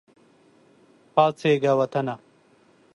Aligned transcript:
پاڅیږه 1.13 1.71
وطنه! 1.79 2.15